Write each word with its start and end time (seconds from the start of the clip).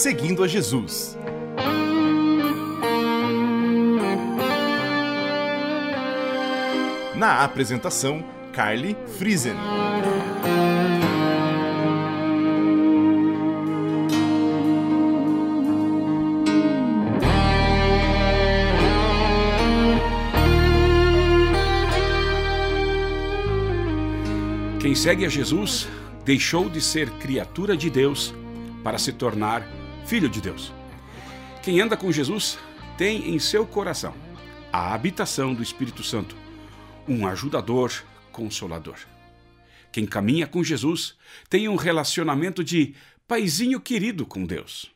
Seguindo 0.00 0.42
a 0.42 0.48
Jesus. 0.48 1.14
Na 7.14 7.44
apresentação, 7.44 8.24
Carly 8.50 8.96
Friesen. 9.18 9.52
Quem 24.80 24.94
segue 24.94 25.26
a 25.26 25.28
Jesus 25.28 25.86
deixou 26.24 26.70
de 26.70 26.80
ser 26.80 27.10
criatura 27.18 27.76
de 27.76 27.90
Deus 27.90 28.32
para 28.82 28.96
se 28.96 29.12
tornar 29.12 29.79
filho 30.10 30.28
de 30.28 30.40
Deus. 30.40 30.72
Quem 31.62 31.80
anda 31.80 31.96
com 31.96 32.10
Jesus 32.10 32.58
tem 32.98 33.32
em 33.32 33.38
seu 33.38 33.64
coração 33.64 34.12
a 34.72 34.92
habitação 34.92 35.54
do 35.54 35.62
Espírito 35.62 36.02
Santo, 36.02 36.34
um 37.06 37.24
ajudador 37.28 37.92
consolador. 38.32 38.96
Quem 39.92 40.04
caminha 40.04 40.48
com 40.48 40.64
Jesus 40.64 41.14
tem 41.48 41.68
um 41.68 41.76
relacionamento 41.76 42.64
de 42.64 42.96
paizinho 43.28 43.78
querido 43.78 44.26
com 44.26 44.44
Deus. 44.44 44.90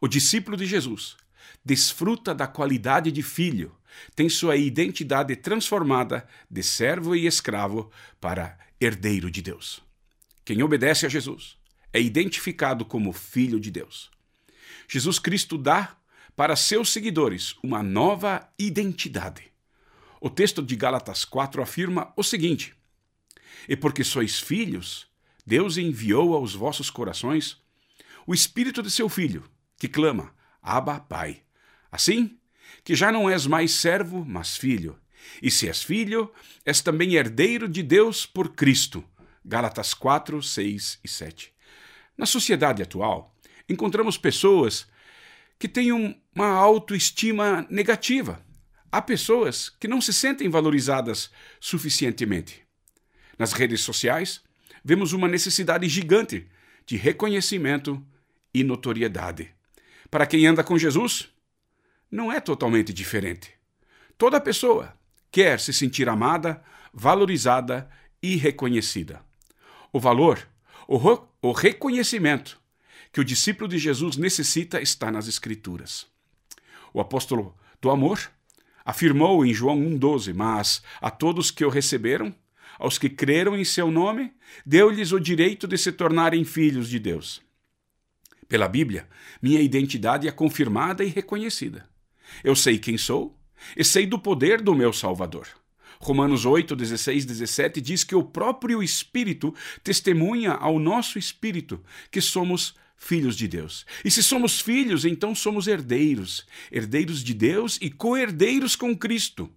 O 0.00 0.08
discípulo 0.08 0.56
de 0.56 0.66
Jesus 0.66 1.16
desfruta 1.64 2.34
da 2.34 2.48
qualidade 2.48 3.12
de 3.12 3.22
filho, 3.22 3.76
tem 4.16 4.28
sua 4.28 4.56
identidade 4.56 5.36
transformada 5.36 6.26
de 6.50 6.64
servo 6.64 7.14
e 7.14 7.28
escravo 7.28 7.92
para 8.20 8.58
herdeiro 8.80 9.30
de 9.30 9.40
Deus. 9.40 9.80
Quem 10.44 10.64
obedece 10.64 11.06
a 11.06 11.08
Jesus 11.08 11.56
é 11.92 12.00
identificado 12.00 12.84
como 12.84 13.12
filho 13.12 13.60
de 13.60 13.70
Deus. 13.70 14.15
Jesus 14.88 15.18
Cristo 15.18 15.58
dá 15.58 15.96
para 16.34 16.54
seus 16.54 16.92
seguidores 16.92 17.56
uma 17.62 17.82
nova 17.82 18.48
identidade. 18.58 19.50
O 20.20 20.30
texto 20.30 20.62
de 20.62 20.76
Gálatas 20.76 21.24
4 21.24 21.62
afirma 21.62 22.12
o 22.16 22.22
seguinte: 22.22 22.74
E 23.68 23.76
porque 23.76 24.04
sois 24.04 24.38
filhos, 24.38 25.06
Deus 25.46 25.76
enviou 25.76 26.34
aos 26.34 26.54
vossos 26.54 26.90
corações 26.90 27.58
o 28.26 28.34
espírito 28.34 28.82
de 28.82 28.90
seu 28.90 29.08
filho, 29.08 29.44
que 29.78 29.88
clama: 29.88 30.34
Abba, 30.62 31.00
Pai. 31.00 31.42
Assim, 31.90 32.38
que 32.84 32.94
já 32.94 33.12
não 33.12 33.30
és 33.30 33.46
mais 33.46 33.72
servo, 33.72 34.24
mas 34.24 34.56
filho. 34.56 34.98
E 35.42 35.50
se 35.50 35.68
és 35.68 35.82
filho, 35.82 36.32
és 36.64 36.80
também 36.80 37.14
herdeiro 37.14 37.68
de 37.68 37.82
Deus 37.82 38.26
por 38.26 38.54
Cristo. 38.54 39.04
Gálatas 39.44 39.94
4, 39.94 40.42
6 40.42 41.00
e 41.04 41.08
7. 41.08 41.52
Na 42.16 42.26
sociedade 42.26 42.82
atual, 42.82 43.35
encontramos 43.68 44.16
pessoas 44.16 44.86
que 45.58 45.68
têm 45.68 45.92
uma 46.34 46.48
autoestima 46.48 47.66
negativa. 47.70 48.44
Há 48.90 49.02
pessoas 49.02 49.68
que 49.68 49.88
não 49.88 50.00
se 50.00 50.12
sentem 50.12 50.48
valorizadas 50.48 51.30
suficientemente. 51.60 52.62
Nas 53.38 53.52
redes 53.52 53.80
sociais, 53.80 54.40
vemos 54.84 55.12
uma 55.12 55.28
necessidade 55.28 55.88
gigante 55.88 56.48
de 56.86 56.96
reconhecimento 56.96 58.04
e 58.54 58.62
notoriedade. 58.62 59.52
Para 60.10 60.26
quem 60.26 60.46
anda 60.46 60.62
com 60.62 60.78
Jesus, 60.78 61.28
não 62.10 62.32
é 62.32 62.40
totalmente 62.40 62.92
diferente. 62.92 63.52
Toda 64.16 64.40
pessoa 64.40 64.96
quer 65.30 65.60
se 65.60 65.72
sentir 65.72 66.08
amada, 66.08 66.62
valorizada 66.92 67.90
e 68.22 68.36
reconhecida. 68.36 69.20
O 69.92 70.00
valor, 70.00 70.48
o, 70.86 70.98
o 71.42 71.52
reconhecimento 71.52 72.60
que 73.12 73.20
o 73.20 73.24
discípulo 73.24 73.68
de 73.68 73.78
Jesus 73.78 74.16
necessita 74.16 74.80
está 74.80 75.10
nas 75.10 75.28
Escrituras. 75.28 76.06
O 76.92 77.00
apóstolo 77.00 77.54
do 77.80 77.90
amor 77.90 78.30
afirmou 78.84 79.44
em 79.44 79.52
João 79.52 79.78
1,12: 79.78 80.34
Mas 80.34 80.82
a 81.00 81.10
todos 81.10 81.50
que 81.50 81.64
o 81.64 81.68
receberam, 81.68 82.34
aos 82.78 82.98
que 82.98 83.08
creram 83.08 83.56
em 83.56 83.64
seu 83.64 83.90
nome, 83.90 84.32
deu-lhes 84.64 85.12
o 85.12 85.20
direito 85.20 85.66
de 85.66 85.76
se 85.76 85.92
tornarem 85.92 86.44
filhos 86.44 86.88
de 86.88 86.98
Deus. 86.98 87.42
Pela 88.48 88.68
Bíblia, 88.68 89.08
minha 89.42 89.60
identidade 89.60 90.28
é 90.28 90.30
confirmada 90.30 91.02
e 91.02 91.08
reconhecida. 91.08 91.88
Eu 92.44 92.54
sei 92.54 92.78
quem 92.78 92.96
sou 92.96 93.36
e 93.76 93.84
sei 93.84 94.06
do 94.06 94.18
poder 94.18 94.60
do 94.60 94.74
meu 94.74 94.92
Salvador. 94.92 95.48
Romanos 96.00 96.44
8, 96.44 96.74
16, 96.74 97.24
17 97.24 97.80
diz 97.80 98.04
que 98.04 98.14
o 98.14 98.22
próprio 98.22 98.82
Espírito 98.82 99.54
testemunha 99.82 100.52
ao 100.52 100.78
nosso 100.78 101.18
espírito 101.18 101.82
que 102.10 102.20
somos 102.20 102.74
filhos 102.96 103.36
de 103.36 103.46
Deus. 103.46 103.84
E 104.04 104.10
se 104.10 104.22
somos 104.22 104.60
filhos, 104.60 105.04
então 105.04 105.34
somos 105.34 105.66
herdeiros, 105.66 106.46
herdeiros 106.72 107.22
de 107.22 107.34
Deus 107.34 107.78
e 107.80 107.90
co-herdeiros 107.90 108.74
com 108.74 108.96
Cristo, 108.96 109.50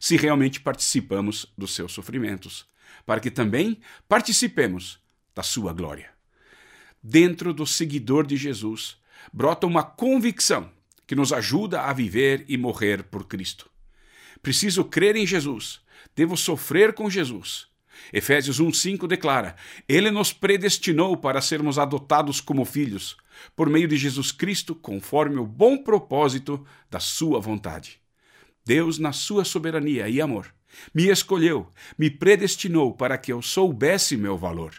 se 0.00 0.16
realmente 0.16 0.60
participamos 0.60 1.46
dos 1.56 1.74
seus 1.74 1.92
sofrimentos, 1.92 2.66
para 3.04 3.20
que 3.20 3.30
também 3.30 3.78
participemos 4.08 4.98
da 5.34 5.42
sua 5.42 5.72
glória. 5.72 6.10
Dentro 7.02 7.52
do 7.52 7.66
seguidor 7.66 8.26
de 8.26 8.36
Jesus 8.36 8.96
brota 9.32 9.66
uma 9.66 9.82
convicção 9.82 10.70
que 11.06 11.14
nos 11.14 11.32
ajuda 11.32 11.82
a 11.82 11.92
viver 11.92 12.44
e 12.48 12.56
morrer 12.56 13.04
por 13.04 13.26
Cristo. 13.26 13.70
Preciso 14.42 14.84
crer 14.84 15.16
em 15.16 15.26
Jesus, 15.26 15.80
devo 16.14 16.36
sofrer 16.36 16.92
com 16.92 17.10
Jesus. 17.10 17.66
Efésios 18.12 18.60
1:5 18.60 19.06
declara: 19.06 19.56
Ele 19.88 20.10
nos 20.10 20.32
predestinou 20.32 21.16
para 21.16 21.40
sermos 21.40 21.78
adotados 21.78 22.40
como 22.40 22.64
filhos, 22.64 23.16
por 23.54 23.68
meio 23.68 23.88
de 23.88 23.96
Jesus 23.96 24.32
Cristo, 24.32 24.74
conforme 24.74 25.38
o 25.38 25.46
bom 25.46 25.78
propósito 25.78 26.64
da 26.90 27.00
sua 27.00 27.40
vontade. 27.40 28.00
Deus, 28.64 28.98
na 28.98 29.12
sua 29.12 29.44
soberania 29.44 30.08
e 30.08 30.20
amor, 30.20 30.52
me 30.94 31.08
escolheu, 31.08 31.68
me 31.98 32.10
predestinou 32.10 32.92
para 32.92 33.16
que 33.16 33.32
eu 33.32 33.40
soubesse 33.40 34.16
meu 34.16 34.36
valor. 34.36 34.74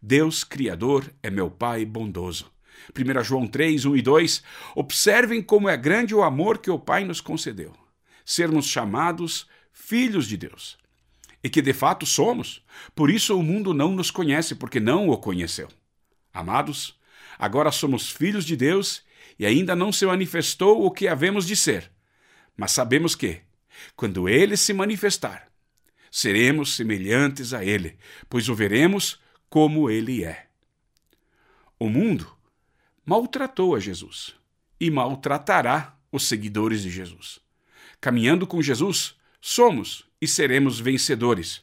Deus, 0.00 0.44
Criador, 0.44 1.12
é 1.22 1.30
meu 1.30 1.50
Pai 1.50 1.84
bondoso. 1.84 2.50
1 2.96 3.24
João 3.24 3.46
3, 3.46 3.84
1 3.84 3.96
e 3.96 4.02
2, 4.02 4.42
observem 4.74 5.42
como 5.42 5.68
é 5.68 5.76
grande 5.76 6.14
o 6.14 6.22
amor 6.22 6.58
que 6.58 6.70
o 6.70 6.78
Pai 6.78 7.04
nos 7.04 7.20
concedeu. 7.20 7.83
Sermos 8.24 8.66
chamados 8.66 9.46
filhos 9.72 10.26
de 10.26 10.36
Deus. 10.36 10.78
E 11.42 11.50
que 11.50 11.60
de 11.60 11.72
fato 11.72 12.06
somos. 12.06 12.64
Por 12.94 13.10
isso 13.10 13.38
o 13.38 13.42
mundo 13.42 13.74
não 13.74 13.92
nos 13.92 14.10
conhece, 14.10 14.54
porque 14.54 14.80
não 14.80 15.08
o 15.08 15.18
conheceu. 15.18 15.68
Amados, 16.32 16.98
agora 17.38 17.70
somos 17.70 18.10
filhos 18.10 18.44
de 18.44 18.56
Deus 18.56 19.04
e 19.38 19.44
ainda 19.44 19.76
não 19.76 19.92
se 19.92 20.06
manifestou 20.06 20.84
o 20.84 20.90
que 20.90 21.06
havemos 21.06 21.46
de 21.46 21.54
ser. 21.54 21.90
Mas 22.56 22.72
sabemos 22.72 23.14
que, 23.14 23.40
quando 23.96 24.28
ele 24.28 24.56
se 24.56 24.72
manifestar, 24.72 25.48
seremos 26.10 26.76
semelhantes 26.76 27.52
a 27.52 27.64
ele, 27.64 27.98
pois 28.28 28.48
o 28.48 28.54
veremos 28.54 29.20
como 29.50 29.90
ele 29.90 30.24
é. 30.24 30.46
O 31.78 31.88
mundo 31.88 32.34
maltratou 33.04 33.74
a 33.74 33.80
Jesus 33.80 34.34
e 34.80 34.90
maltratará 34.90 35.98
os 36.10 36.26
seguidores 36.26 36.82
de 36.82 36.90
Jesus. 36.90 37.43
Caminhando 38.04 38.46
com 38.46 38.60
Jesus, 38.60 39.14
somos 39.40 40.04
e 40.20 40.28
seremos 40.28 40.78
vencedores. 40.78 41.62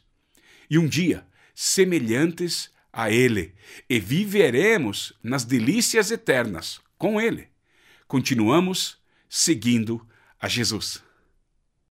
E 0.68 0.80
um 0.80 0.88
dia, 0.88 1.24
semelhantes 1.54 2.72
a 2.92 3.12
Ele, 3.12 3.54
e 3.88 4.00
viveremos 4.00 5.14
nas 5.22 5.46
delícias 5.46 6.10
eternas 6.10 6.82
com 6.98 7.22
Ele. 7.22 7.48
Continuamos 8.08 8.98
seguindo 9.30 10.04
a 10.40 10.48
Jesus. 10.48 11.04